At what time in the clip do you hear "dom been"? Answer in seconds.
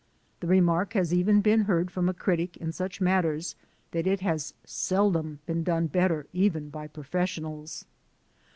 5.11-5.63